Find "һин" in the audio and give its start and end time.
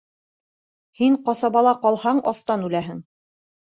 1.03-1.19